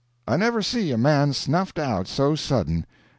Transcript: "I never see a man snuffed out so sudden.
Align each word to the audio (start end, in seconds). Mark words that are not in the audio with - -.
"I 0.27 0.35
never 0.35 0.63
see 0.63 0.91
a 0.91 0.97
man 0.97 1.31
snuffed 1.31 1.77
out 1.77 2.07
so 2.07 2.33
sudden. 2.33 2.87